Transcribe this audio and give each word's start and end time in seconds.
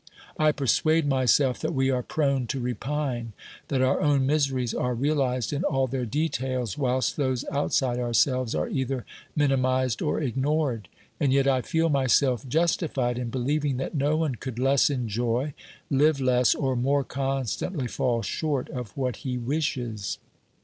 I 0.39 0.51
persuade 0.51 1.05
myself 1.05 1.59
that 1.59 1.75
we 1.75 1.91
are 1.91 2.01
prone 2.01 2.47
to 2.47 2.59
repine, 2.59 3.33
that 3.67 3.83
our 3.83 4.01
own 4.01 4.25
miseries 4.25 4.73
are 4.73 4.95
realised 4.95 5.53
in 5.53 5.63
all 5.63 5.85
their 5.85 6.07
details, 6.07 6.75
whilst 6.75 7.17
those 7.17 7.45
outside 7.51 7.99
ourselves 7.99 8.55
are 8.55 8.67
either 8.67 9.05
minimised 9.35 10.01
or 10.01 10.19
ignored; 10.19 10.87
and 11.19 11.31
yet 11.31 11.47
I 11.47 11.61
feel 11.61 11.89
myself 11.89 12.49
justified 12.49 13.19
in 13.19 13.29
believing 13.29 13.77
that 13.77 13.93
no 13.93 14.17
one 14.17 14.33
could 14.33 14.57
less 14.57 14.89
enjoy, 14.89 15.53
live 15.91 16.19
less, 16.19 16.55
or 16.55 16.75
more 16.75 17.03
constantly 17.03 17.87
fall 17.87 18.23
short 18.23 18.69
of 18.71 18.97
what 18.97 19.17
he 19.17 19.37
wishes. 19.37 20.17